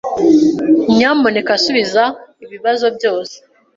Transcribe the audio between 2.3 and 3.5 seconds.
ibibazo byose.